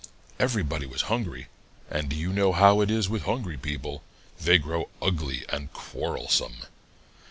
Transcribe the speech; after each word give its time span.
Everybody 0.39 0.87
was 0.87 1.03
hungry, 1.13 1.45
and 1.87 2.11
you 2.11 2.33
know 2.33 2.53
how 2.53 2.81
it 2.81 2.89
is 2.89 3.07
with 3.07 3.25
hungry 3.25 3.55
people 3.55 4.01
they 4.39 4.57
grow 4.57 4.89
ugly 4.99 5.45
and 5.49 5.71
quarrelsome. 5.73 6.63